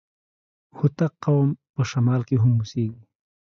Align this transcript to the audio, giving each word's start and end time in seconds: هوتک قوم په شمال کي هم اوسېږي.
هوتک 0.77 1.13
قوم 1.23 1.49
په 1.73 1.81
شمال 1.91 2.21
کي 2.27 2.35
هم 2.41 2.51
اوسېږي. 2.59 3.03